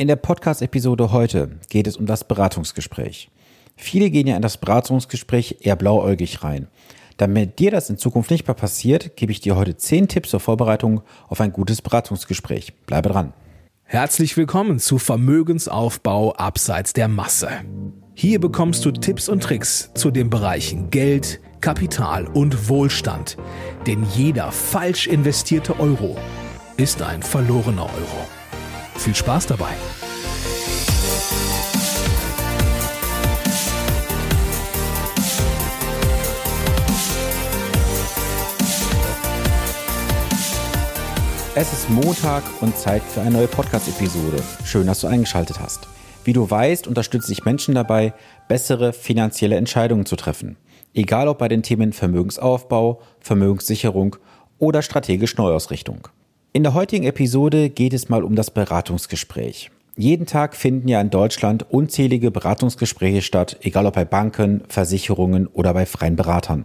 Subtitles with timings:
[0.00, 3.30] In der Podcast-Episode heute geht es um das Beratungsgespräch.
[3.76, 6.68] Viele gehen ja in das Beratungsgespräch eher blauäugig rein.
[7.18, 10.40] Damit dir das in Zukunft nicht mehr passiert, gebe ich dir heute 10 Tipps zur
[10.40, 12.72] Vorbereitung auf ein gutes Beratungsgespräch.
[12.86, 13.34] Bleibe dran.
[13.82, 17.50] Herzlich willkommen zu Vermögensaufbau abseits der Masse.
[18.14, 23.36] Hier bekommst du Tipps und Tricks zu den Bereichen Geld, Kapital und Wohlstand.
[23.86, 26.16] Denn jeder falsch investierte Euro
[26.78, 28.39] ist ein verlorener Euro.
[29.00, 29.70] Viel Spaß dabei!
[41.54, 44.42] Es ist Montag und Zeit für eine neue Podcast-Episode.
[44.66, 45.88] Schön, dass du eingeschaltet hast.
[46.24, 48.12] Wie du weißt, unterstütze ich Menschen dabei,
[48.48, 50.58] bessere finanzielle Entscheidungen zu treffen.
[50.92, 54.16] Egal ob bei den Themen Vermögensaufbau, Vermögenssicherung
[54.58, 56.08] oder strategische Neuausrichtung.
[56.52, 59.70] In der heutigen Episode geht es mal um das Beratungsgespräch.
[59.96, 65.72] Jeden Tag finden ja in Deutschland unzählige Beratungsgespräche statt, egal ob bei Banken, Versicherungen oder
[65.74, 66.64] bei freien Beratern.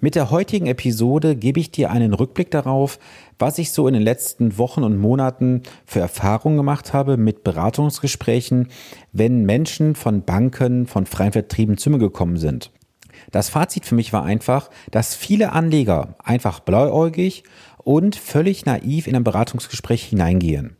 [0.00, 2.98] Mit der heutigen Episode gebe ich dir einen Rückblick darauf,
[3.38, 8.68] was ich so in den letzten Wochen und Monaten für Erfahrungen gemacht habe mit Beratungsgesprächen,
[9.12, 12.70] wenn Menschen von Banken, von freien Vertrieben zu mir gekommen sind.
[13.30, 17.44] Das Fazit für mich war einfach, dass viele Anleger einfach blauäugig
[17.84, 20.76] und völlig naiv in ein Beratungsgespräch hineingehen.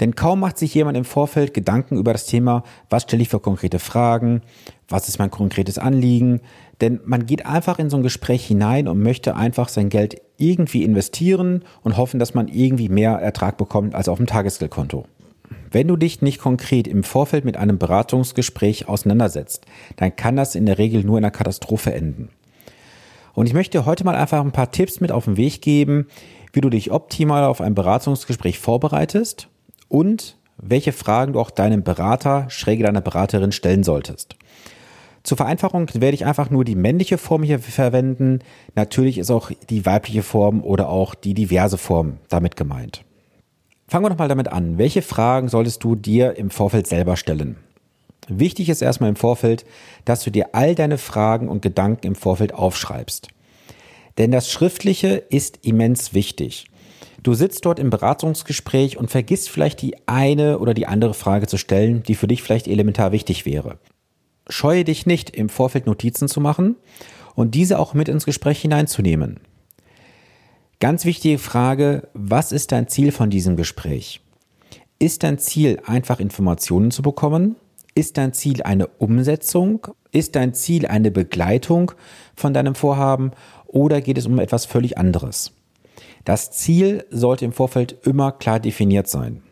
[0.00, 3.38] Denn kaum macht sich jemand im Vorfeld Gedanken über das Thema, was stelle ich für
[3.38, 4.40] konkrete Fragen,
[4.88, 6.40] was ist mein konkretes Anliegen.
[6.80, 10.84] Denn man geht einfach in so ein Gespräch hinein und möchte einfach sein Geld irgendwie
[10.84, 15.04] investieren und hoffen, dass man irgendwie mehr Ertrag bekommt als auf dem Tagesgeldkonto.
[15.70, 19.66] Wenn du dich nicht konkret im Vorfeld mit einem Beratungsgespräch auseinandersetzt,
[19.96, 22.30] dann kann das in der Regel nur in einer Katastrophe enden.
[23.34, 26.06] Und ich möchte heute mal einfach ein paar Tipps mit auf den Weg geben,
[26.52, 29.48] wie du dich optimal auf ein Beratungsgespräch vorbereitest
[29.88, 34.36] und welche Fragen du auch deinem Berater, schräge deiner Beraterin stellen solltest.
[35.22, 38.40] Zur Vereinfachung werde ich einfach nur die männliche Form hier verwenden.
[38.74, 43.04] Natürlich ist auch die weibliche Form oder auch die diverse Form damit gemeint.
[43.86, 44.78] Fangen wir nochmal damit an.
[44.78, 47.56] Welche Fragen solltest du dir im Vorfeld selber stellen?
[48.30, 49.64] Wichtig ist erstmal im Vorfeld,
[50.04, 53.28] dass du dir all deine Fragen und Gedanken im Vorfeld aufschreibst.
[54.18, 56.66] Denn das Schriftliche ist immens wichtig.
[57.22, 61.58] Du sitzt dort im Beratungsgespräch und vergisst vielleicht die eine oder die andere Frage zu
[61.58, 63.78] stellen, die für dich vielleicht elementar wichtig wäre.
[64.48, 66.76] Scheue dich nicht, im Vorfeld Notizen zu machen
[67.34, 69.40] und diese auch mit ins Gespräch hineinzunehmen.
[70.80, 74.22] Ganz wichtige Frage, was ist dein Ziel von diesem Gespräch?
[74.98, 77.56] Ist dein Ziel einfach Informationen zu bekommen?
[77.94, 79.88] Ist dein Ziel eine Umsetzung?
[80.12, 81.92] Ist dein Ziel eine Begleitung
[82.34, 83.32] von deinem Vorhaben?
[83.66, 85.52] Oder geht es um etwas völlig anderes?
[86.24, 89.42] Das Ziel sollte im Vorfeld immer klar definiert sein.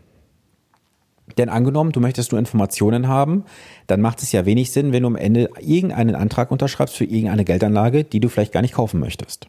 [1.37, 3.45] Denn angenommen, du möchtest nur Informationen haben,
[3.87, 7.45] dann macht es ja wenig Sinn, wenn du am Ende irgendeinen Antrag unterschreibst für irgendeine
[7.45, 9.49] Geldanlage, die du vielleicht gar nicht kaufen möchtest.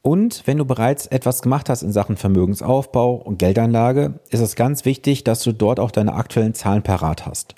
[0.00, 4.84] Und wenn du bereits etwas gemacht hast in Sachen Vermögensaufbau und Geldanlage, ist es ganz
[4.84, 7.54] wichtig, dass du dort auch deine aktuellen Zahlen parat hast.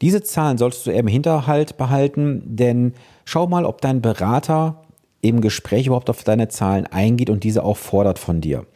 [0.00, 2.94] Diese Zahlen solltest du eher im Hinterhalt behalten, denn
[3.24, 4.82] schau mal, ob dein Berater
[5.20, 8.66] im Gespräch überhaupt auf deine Zahlen eingeht und diese auch fordert von dir.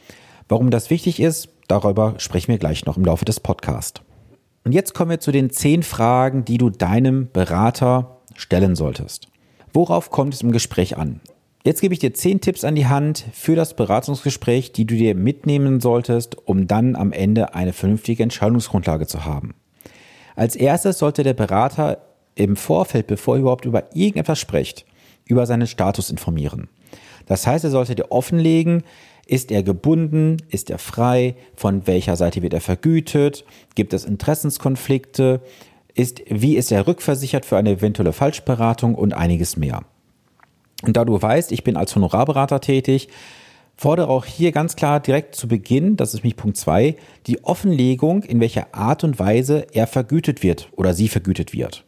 [0.47, 4.01] Warum das wichtig ist, darüber sprechen wir gleich noch im Laufe des Podcasts.
[4.63, 9.27] Und jetzt kommen wir zu den zehn Fragen, die du deinem Berater stellen solltest.
[9.73, 11.21] Worauf kommt es im Gespräch an?
[11.63, 15.15] Jetzt gebe ich dir zehn Tipps an die Hand für das Beratungsgespräch, die du dir
[15.15, 19.55] mitnehmen solltest, um dann am Ende eine vernünftige Entscheidungsgrundlage zu haben.
[20.35, 21.99] Als erstes sollte der Berater
[22.35, 24.85] im Vorfeld, bevor er überhaupt über irgendetwas spricht,
[25.25, 26.67] über seinen Status informieren.
[27.25, 28.83] Das heißt, er sollte dir offenlegen,
[29.25, 35.41] ist er gebunden, ist er frei, von welcher Seite wird er vergütet, gibt es Interessenskonflikte,
[35.95, 39.83] ist, wie ist er rückversichert für eine eventuelle Falschberatung und einiges mehr.
[40.83, 43.07] Und da du weißt, ich bin als Honorarberater tätig,
[43.75, 46.95] fordere auch hier ganz klar direkt zu Beginn, das ist mich Punkt zwei,
[47.27, 51.85] die Offenlegung, in welcher Art und Weise er vergütet wird oder sie vergütet wird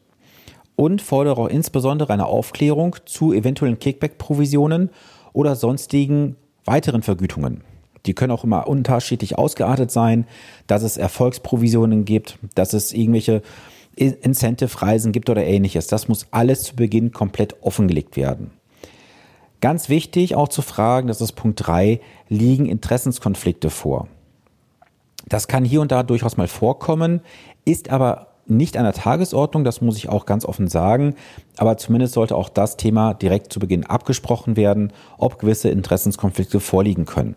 [0.77, 4.91] und fordere auch insbesondere eine Aufklärung zu eventuellen Kickback-Provisionen
[5.33, 7.63] oder sonstigen weiteren Vergütungen.
[8.05, 10.27] Die können auch immer unterschiedlich ausgeartet sein,
[10.67, 13.41] dass es Erfolgsprovisionen gibt, dass es irgendwelche
[13.95, 15.87] Incentive-Reisen gibt oder ähnliches.
[15.87, 18.51] Das muss alles zu Beginn komplett offengelegt werden.
[19.67, 21.99] Ganz wichtig auch zu fragen, das ist Punkt drei:
[22.29, 24.07] liegen Interessenskonflikte vor?
[25.27, 27.19] Das kann hier und da durchaus mal vorkommen,
[27.65, 31.15] ist aber nicht an der Tagesordnung, das muss ich auch ganz offen sagen,
[31.57, 37.03] aber zumindest sollte auch das Thema direkt zu Beginn abgesprochen werden, ob gewisse Interessenskonflikte vorliegen
[37.03, 37.35] können.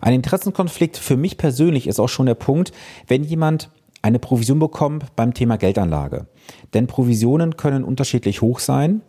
[0.00, 2.72] Ein Interessenkonflikt für mich persönlich ist auch schon der Punkt,
[3.08, 3.68] wenn jemand
[4.00, 6.28] eine Provision bekommt beim Thema Geldanlage.
[6.72, 9.02] Denn Provisionen können unterschiedlich hoch sein.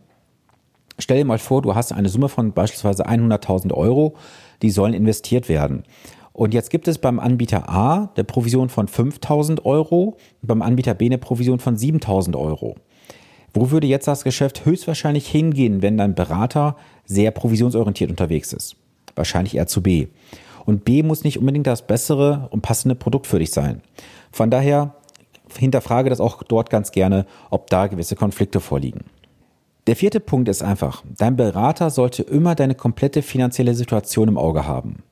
[1.00, 4.16] Stell dir mal vor, du hast eine Summe von beispielsweise 100.000 Euro,
[4.62, 5.84] die sollen investiert werden.
[6.34, 11.06] Und jetzt gibt es beim Anbieter A eine Provision von 5.000 Euro, beim Anbieter B
[11.06, 12.76] eine Provision von 7.000 Euro.
[13.54, 18.76] Wo würde jetzt das Geschäft höchstwahrscheinlich hingehen, wenn dein Berater sehr provisionsorientiert unterwegs ist?
[19.16, 20.08] Wahrscheinlich eher zu B.
[20.66, 23.82] Und B muss nicht unbedingt das bessere und passende Produkt für dich sein.
[24.32, 24.94] Von daher
[25.58, 29.06] hinterfrage das auch dort ganz gerne, ob da gewisse Konflikte vorliegen.
[29.88, 34.68] Der vierte Punkt ist einfach, dein Berater sollte immer deine komplette finanzielle Situation im Auge
[34.68, 35.04] haben.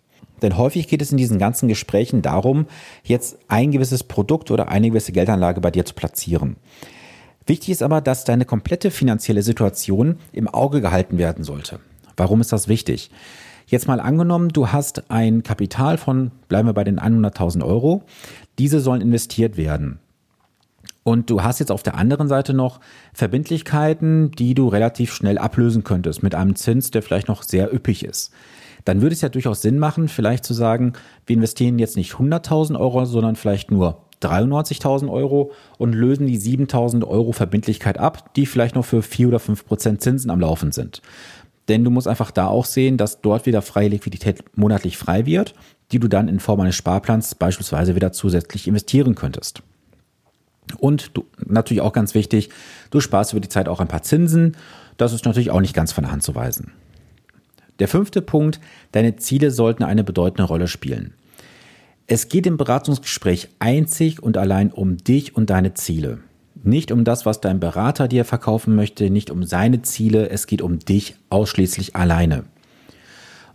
[0.41, 2.65] Denn häufig geht es in diesen ganzen Gesprächen darum,
[3.03, 6.57] jetzt ein gewisses Produkt oder eine gewisse Geldanlage bei dir zu platzieren.
[7.45, 11.79] Wichtig ist aber, dass deine komplette finanzielle Situation im Auge gehalten werden sollte.
[12.17, 13.11] Warum ist das wichtig?
[13.67, 18.03] Jetzt mal angenommen, du hast ein Kapital von, bleiben wir bei den 100.000 Euro.
[18.59, 19.99] Diese sollen investiert werden.
[21.07, 22.79] Und du hast jetzt auf der anderen Seite noch
[23.13, 28.03] Verbindlichkeiten, die du relativ schnell ablösen könntest mit einem Zins, der vielleicht noch sehr üppig
[28.03, 28.33] ist.
[28.85, 30.93] Dann würde es ja durchaus Sinn machen, vielleicht zu sagen,
[31.27, 37.05] wir investieren jetzt nicht 100.000 Euro, sondern vielleicht nur 93.000 Euro und lösen die 7.000
[37.05, 41.03] Euro Verbindlichkeit ab, die vielleicht noch für 4 oder 5 Prozent Zinsen am Laufen sind.
[41.67, 45.53] Denn du musst einfach da auch sehen, dass dort wieder freie Liquidität monatlich frei wird,
[45.91, 49.61] die du dann in Form eines Sparplans beispielsweise wieder zusätzlich investieren könntest.
[50.77, 52.49] Und du, natürlich auch ganz wichtig,
[52.89, 54.57] du sparst über die Zeit auch ein paar Zinsen.
[54.97, 56.71] Das ist natürlich auch nicht ganz von der Hand zu weisen.
[57.79, 58.59] Der fünfte Punkt,
[58.91, 61.13] deine Ziele sollten eine bedeutende Rolle spielen.
[62.07, 66.19] Es geht im Beratungsgespräch einzig und allein um dich und deine Ziele.
[66.63, 70.61] Nicht um das, was dein Berater dir verkaufen möchte, nicht um seine Ziele, es geht
[70.61, 72.45] um dich ausschließlich alleine.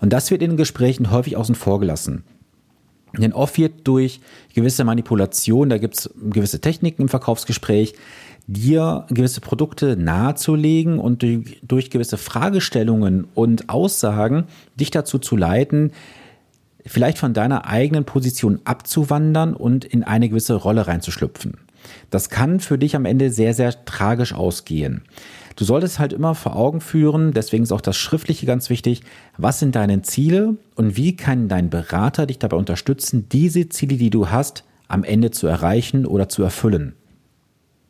[0.01, 2.25] Und das wird in den Gesprächen häufig außen vor gelassen.
[3.19, 4.21] Denn oft wird durch
[4.55, 7.95] gewisse Manipulation, da gibt es gewisse Techniken im Verkaufsgespräch,
[8.47, 15.93] dir gewisse Produkte nahezulegen und durch, durch gewisse Fragestellungen und Aussagen dich dazu zu leiten,
[16.87, 21.59] vielleicht von deiner eigenen Position abzuwandern und in eine gewisse Rolle reinzuschlüpfen.
[22.11, 25.03] Das kann für dich am Ende sehr, sehr tragisch ausgehen.
[25.61, 29.03] Du solltest halt immer vor Augen führen, deswegen ist auch das Schriftliche ganz wichtig,
[29.37, 34.09] was sind deine Ziele und wie kann dein Berater dich dabei unterstützen, diese Ziele, die
[34.09, 36.95] du hast, am Ende zu erreichen oder zu erfüllen.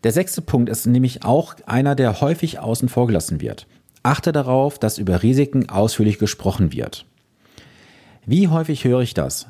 [0.03, 3.69] Der sechste Punkt ist nämlich auch einer, der häufig außen vor gelassen wird.
[4.03, 7.07] Achte darauf, dass über Risiken ausführlich gesprochen wird.
[8.27, 9.47] Wie häufig höre ich das?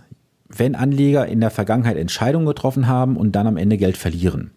[0.46, 4.50] Wenn Anleger in der Vergangenheit Entscheidungen getroffen haben und dann am Ende Geld verlieren.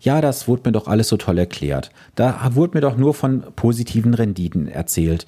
[0.00, 1.90] Ja, das wurde mir doch alles so toll erklärt.
[2.14, 5.26] Da wurde mir doch nur von positiven Renditen erzählt.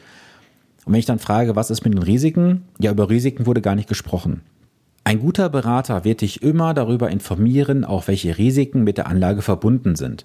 [0.84, 2.62] Und wenn ich dann frage, was ist mit den Risiken?
[2.78, 4.42] Ja, über Risiken wurde gar nicht gesprochen.
[5.04, 9.94] Ein guter Berater wird dich immer darüber informieren, auch welche Risiken mit der Anlage verbunden
[9.94, 10.24] sind.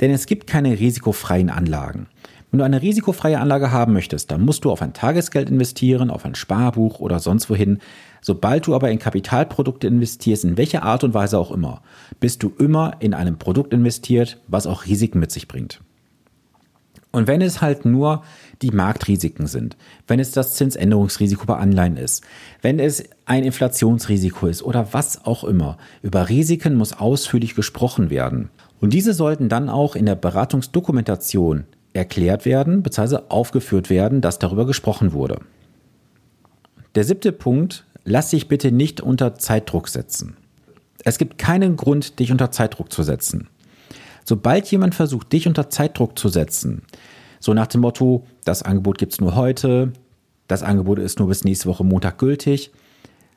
[0.00, 2.06] Denn es gibt keine risikofreien Anlagen.
[2.54, 6.24] Wenn du eine risikofreie Anlage haben möchtest, dann musst du auf ein Tagesgeld investieren, auf
[6.24, 7.80] ein Sparbuch oder sonst wohin.
[8.20, 11.82] Sobald du aber in Kapitalprodukte investierst, in welcher Art und Weise auch immer,
[12.20, 15.80] bist du immer in einem Produkt investiert, was auch Risiken mit sich bringt.
[17.10, 18.22] Und wenn es halt nur
[18.62, 19.76] die Marktrisiken sind,
[20.06, 22.22] wenn es das Zinsänderungsrisiko bei Anleihen ist,
[22.62, 28.50] wenn es ein Inflationsrisiko ist oder was auch immer, über Risiken muss ausführlich gesprochen werden.
[28.80, 31.64] Und diese sollten dann auch in der Beratungsdokumentation
[31.94, 33.20] erklärt werden bzw.
[33.28, 35.40] aufgeführt werden, dass darüber gesprochen wurde.
[36.94, 40.36] Der siebte Punkt, lass dich bitte nicht unter Zeitdruck setzen.
[41.04, 43.48] Es gibt keinen Grund, dich unter Zeitdruck zu setzen.
[44.24, 46.82] Sobald jemand versucht, dich unter Zeitdruck zu setzen,
[47.40, 49.92] so nach dem Motto, das Angebot gibt es nur heute,
[50.48, 52.70] das Angebot ist nur bis nächste Woche Montag gültig,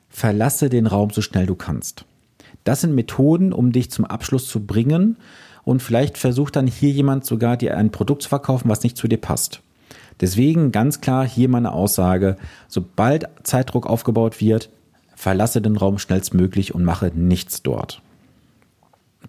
[0.08, 2.06] verlasse den Raum so schnell du kannst.
[2.64, 5.16] Das sind Methoden, um dich zum Abschluss zu bringen
[5.68, 9.06] und vielleicht versucht dann hier jemand sogar dir ein Produkt zu verkaufen, was nicht zu
[9.06, 9.60] dir passt.
[10.18, 14.70] Deswegen ganz klar hier meine Aussage, sobald Zeitdruck aufgebaut wird,
[15.14, 18.00] verlasse den Raum schnellstmöglich und mache nichts dort.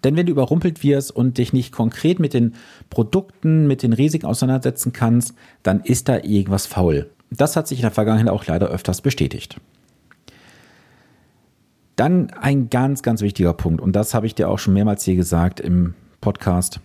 [0.02, 2.54] Denn wenn du überrumpelt wirst und dich nicht konkret mit den
[2.88, 7.10] Produkten, mit den Risiken auseinandersetzen kannst, dann ist da irgendwas faul.
[7.30, 9.60] Das hat sich in der Vergangenheit auch leider öfters bestätigt.
[11.96, 15.16] Dann ein ganz, ganz wichtiger Punkt, und das habe ich dir auch schon mehrmals hier
[15.16, 16.80] gesagt im Podcast.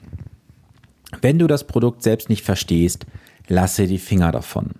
[1.21, 3.05] Wenn du das Produkt selbst nicht verstehst,
[3.47, 4.71] lasse die Finger davon.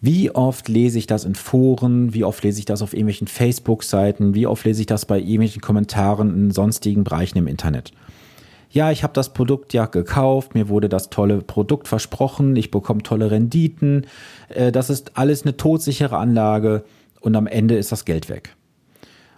[0.00, 4.34] Wie oft lese ich das in Foren, wie oft lese ich das auf irgendwelchen Facebook-Seiten,
[4.34, 7.92] wie oft lese ich das bei irgendwelchen Kommentaren in sonstigen Bereichen im Internet.
[8.70, 13.02] Ja, ich habe das Produkt ja gekauft, mir wurde das tolle Produkt versprochen, ich bekomme
[13.02, 14.06] tolle Renditen,
[14.48, 16.84] äh, das ist alles eine todsichere Anlage
[17.20, 18.54] und am Ende ist das Geld weg.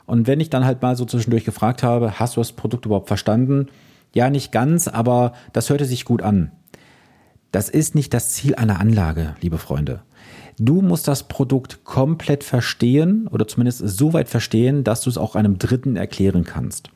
[0.06, 3.08] Und wenn ich dann halt mal so zwischendurch gefragt habe, hast du das Produkt überhaupt
[3.08, 3.68] verstanden?
[4.14, 6.52] Ja, nicht ganz, aber das hörte sich gut an.
[7.52, 10.02] Das ist nicht das Ziel einer Anlage, liebe Freunde.
[10.58, 15.36] Du musst das Produkt komplett verstehen oder zumindest so weit verstehen, dass du es auch
[15.36, 16.90] einem Dritten erklären kannst.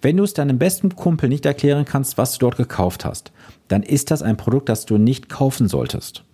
[0.00, 3.32] Wenn du es deinem besten Kumpel nicht erklären kannst, was du dort gekauft hast,
[3.68, 6.24] dann ist das ein Produkt, das du nicht kaufen solltest.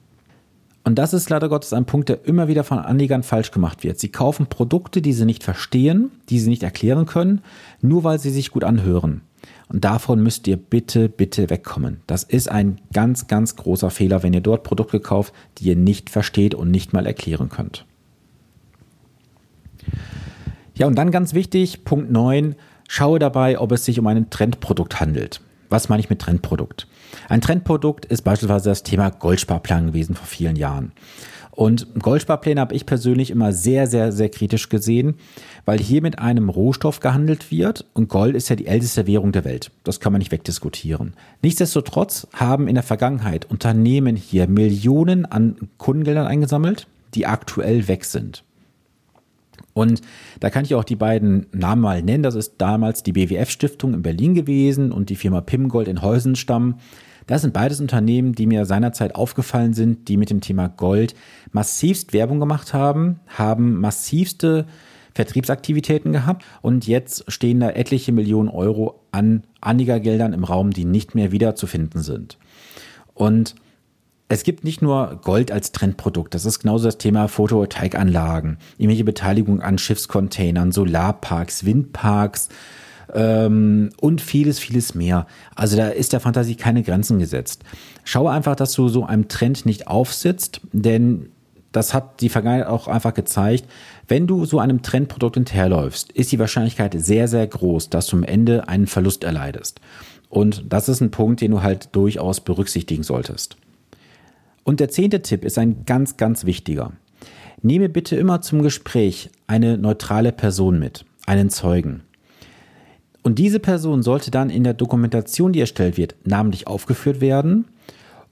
[0.85, 3.99] Und das ist leider Gottes ein Punkt, der immer wieder von Anlegern falsch gemacht wird.
[3.99, 7.43] Sie kaufen Produkte, die sie nicht verstehen, die sie nicht erklären können,
[7.83, 9.21] nur weil sie sich gut anhören.
[9.69, 12.01] Und davon müsst ihr bitte, bitte wegkommen.
[12.07, 16.11] Das ist ein ganz, ganz großer Fehler, wenn ihr dort Produkte kauft, die ihr nicht
[16.11, 17.85] versteht und nicht mal erklären könnt.
[20.75, 22.55] Ja, und dann ganz wichtig, Punkt 9,
[22.89, 25.41] schaue dabei, ob es sich um ein Trendprodukt handelt.
[25.71, 26.87] Was meine ich mit Trendprodukt?
[27.29, 30.93] Ein Trendprodukt ist beispielsweise das Thema Goldsparplan gewesen vor vielen Jahren.
[31.59, 35.17] Und Goldsparpläne habe ich persönlich immer sehr, sehr, sehr kritisch gesehen,
[35.65, 39.45] weil hier mit einem Rohstoff gehandelt wird und Gold ist ja die älteste Währung der
[39.45, 39.73] Welt.
[39.83, 41.15] Das kann man nicht wegdiskutieren.
[41.43, 48.45] Nichtsdestotrotz haben in der Vergangenheit Unternehmen hier Millionen an Kundengeldern eingesammelt, die aktuell weg sind.
[49.79, 50.01] Und
[50.41, 52.25] da kann ich auch die beiden Namen mal nennen.
[52.25, 56.81] Das ist damals die BWF-Stiftung in Berlin gewesen und die Firma Pimgold in Heusenstamm.
[57.29, 61.15] Das sind beides Unternehmen, die mir seinerzeit aufgefallen sind, die mit dem Thema Gold
[61.53, 64.67] massivst Werbung gemacht haben, haben massivste
[65.15, 71.15] Vertriebsaktivitäten gehabt und jetzt stehen da etliche Millionen Euro an Anlegergeldern im Raum, die nicht
[71.15, 72.37] mehr wiederzufinden sind.
[73.15, 73.55] Und
[74.29, 79.63] es gibt nicht nur Gold als Trendprodukt, das ist genauso das Thema Photovoltaikanlagen, irgendwelche Beteiligung
[79.63, 82.49] an Schiffscontainern, Solarparks, Windparks,
[83.15, 85.27] ähm, und vieles, vieles mehr.
[85.55, 87.65] Also da ist der Fantasie keine Grenzen gesetzt.
[88.05, 91.31] Schaue einfach, dass du so einem Trend nicht aufsitzt, denn
[91.73, 93.65] das hat die Vergangenheit auch einfach gezeigt.
[94.07, 98.25] Wenn du so einem Trendprodukt hinterherläufst, ist die Wahrscheinlichkeit sehr, sehr groß, dass du am
[98.25, 99.81] Ende einen Verlust erleidest.
[100.31, 103.57] Und das ist ein Punkt, den du halt durchaus berücksichtigen solltest.
[104.69, 106.93] Und der zehnte Tipp ist ein ganz, ganz wichtiger.
[107.63, 112.03] Nehme bitte immer zum Gespräch eine neutrale Person mit, einen Zeugen.
[113.23, 117.65] Und diese Person sollte dann in der Dokumentation, die erstellt wird, namentlich aufgeführt werden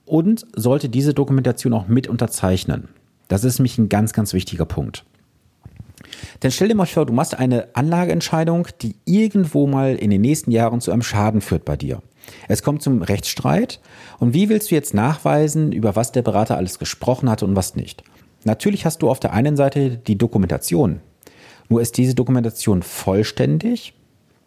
[0.05, 2.89] und sollte diese Dokumentation auch mit unterzeichnen.
[3.29, 5.05] Das ist nämlich ein ganz, ganz wichtiger Punkt.
[6.43, 10.51] Denn stell dir mal vor, du machst eine Anlageentscheidung, die irgendwo mal in den nächsten
[10.51, 12.03] Jahren zu einem Schaden führt bei dir.
[12.47, 13.79] Es kommt zum Rechtsstreit
[14.19, 17.75] und wie willst du jetzt nachweisen, über was der Berater alles gesprochen hatte und was
[17.75, 18.03] nicht?
[18.43, 21.01] Natürlich hast du auf der einen Seite die Dokumentation.
[21.69, 23.93] Nur ist diese Dokumentation vollständig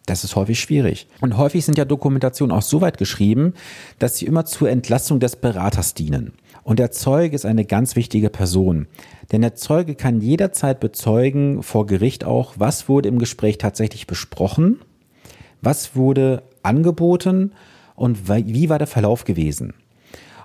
[0.05, 1.07] das ist häufig schwierig.
[1.21, 3.53] Und häufig sind ja Dokumentationen auch so weit geschrieben,
[3.99, 6.33] dass sie immer zur Entlassung des Beraters dienen.
[6.63, 8.87] Und der Zeuge ist eine ganz wichtige Person.
[9.31, 14.79] Denn der Zeuge kann jederzeit bezeugen, vor Gericht auch, was wurde im Gespräch tatsächlich besprochen,
[15.61, 17.53] was wurde angeboten
[18.01, 19.73] und wie war der Verlauf gewesen.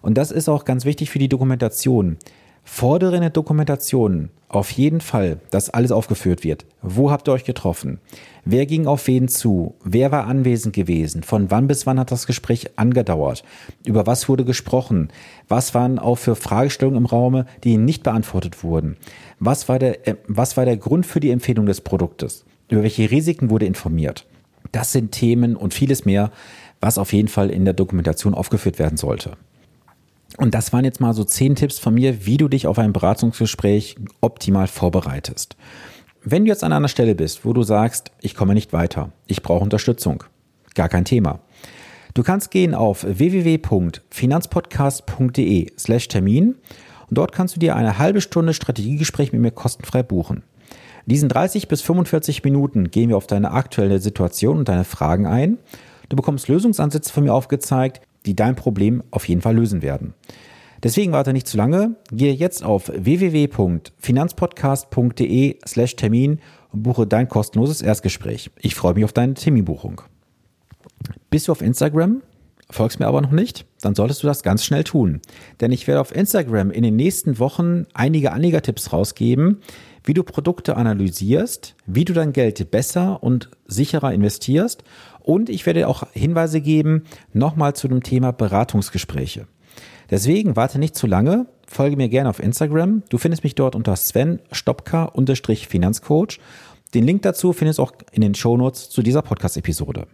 [0.02, 2.18] Und das ist auch ganz wichtig für die Dokumentation.
[2.62, 6.66] Fordere in der Dokumentation auf jeden Fall, dass alles aufgeführt wird.
[6.82, 7.98] Wo habt ihr euch getroffen?
[8.44, 9.74] Wer ging auf wen zu?
[9.84, 11.22] Wer war anwesend gewesen?
[11.22, 13.44] Von wann bis wann hat das Gespräch angedauert?
[13.84, 15.08] Über was wurde gesprochen?
[15.48, 18.96] Was waren auch für Fragestellungen im Raume, die nicht beantwortet wurden?
[19.40, 22.44] Was war der, äh, was war der Grund für die Empfehlung des Produktes?
[22.68, 24.26] Über welche Risiken wurde informiert?
[24.72, 26.30] Das sind Themen und vieles mehr,
[26.80, 29.32] was auf jeden Fall in der Dokumentation aufgeführt werden sollte.
[30.38, 32.92] Und das waren jetzt mal so zehn Tipps von mir, wie du dich auf ein
[32.92, 35.56] Beratungsgespräch optimal vorbereitest.
[36.22, 39.42] Wenn du jetzt an einer Stelle bist, wo du sagst, ich komme nicht weiter, ich
[39.42, 40.24] brauche Unterstützung,
[40.74, 41.40] gar kein Thema.
[42.14, 46.56] Du kannst gehen auf www.finanzpodcast.de slash Termin
[47.08, 50.42] und dort kannst du dir eine halbe Stunde Strategiegespräch mit mir kostenfrei buchen.
[51.06, 55.26] In diesen 30 bis 45 Minuten gehen wir auf deine aktuelle Situation und deine Fragen
[55.26, 55.58] ein.
[56.08, 60.14] Du bekommst Lösungsansätze von mir aufgezeigt, die dein Problem auf jeden Fall lösen werden.
[60.82, 67.80] Deswegen warte nicht zu lange, gehe jetzt auf www.finanzpodcast.de slash Termin und buche dein kostenloses
[67.82, 68.50] Erstgespräch.
[68.60, 70.00] Ich freue mich auf deine Terminbuchung.
[71.30, 72.22] Bist du auf Instagram?
[72.68, 73.64] Folgst mir aber noch nicht?
[73.80, 75.20] Dann solltest du das ganz schnell tun.
[75.60, 79.60] Denn ich werde auf Instagram in den nächsten Wochen einige Anlegertipps rausgeben,
[80.02, 84.82] wie du Produkte analysierst, wie du dein Geld besser und sicherer investierst
[85.26, 89.46] und ich werde auch Hinweise geben, nochmal zu dem Thema Beratungsgespräche.
[90.08, 93.02] Deswegen warte nicht zu lange, folge mir gerne auf Instagram.
[93.08, 96.38] Du findest mich dort unter Sven Stopka-Finanzcoach.
[96.94, 100.06] Den Link dazu findest du auch in den Shownotes zu dieser Podcast-Episode.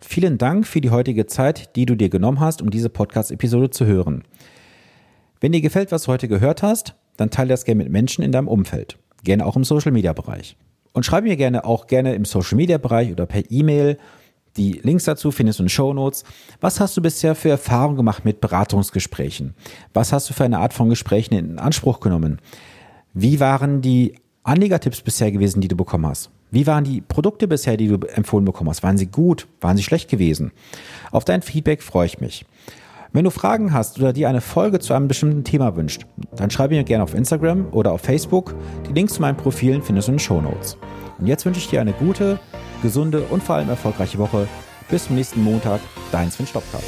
[0.00, 3.86] Vielen Dank für die heutige Zeit, die du dir genommen hast, um diese Podcast-Episode zu
[3.86, 4.24] hören.
[5.40, 8.32] Wenn dir gefällt, was du heute gehört hast, dann teile das gerne mit Menschen in
[8.32, 8.98] deinem Umfeld.
[9.24, 10.56] gerne auch im Social Media Bereich.
[10.92, 13.98] Und schreib mir gerne auch gerne im Social Media Bereich oder per E-Mail.
[14.56, 16.24] Die Links dazu findest du in den Show Notes.
[16.60, 19.54] Was hast du bisher für Erfahrungen gemacht mit Beratungsgesprächen?
[19.92, 22.40] Was hast du für eine Art von Gesprächen in Anspruch genommen?
[23.12, 26.30] Wie waren die Anlegertipps bisher gewesen, die du bekommen hast?
[26.56, 28.82] Wie waren die Produkte bisher, die du empfohlen bekommen hast?
[28.82, 29.46] Waren sie gut?
[29.60, 30.52] Waren sie schlecht gewesen?
[31.10, 32.46] Auf dein Feedback freue ich mich.
[33.12, 36.74] Wenn du Fragen hast oder dir eine Folge zu einem bestimmten Thema wünscht, dann schreibe
[36.74, 38.54] mir gerne auf Instagram oder auf Facebook.
[38.88, 40.78] Die Links zu meinen Profilen findest du in den Show Notes.
[41.18, 42.38] Und jetzt wünsche ich dir eine gute,
[42.82, 44.48] gesunde und vor allem erfolgreiche Woche.
[44.88, 46.78] Bis zum nächsten Montag, dein Sven Stopka.